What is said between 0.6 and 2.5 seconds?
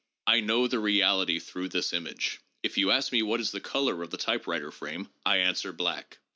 the reality through this image.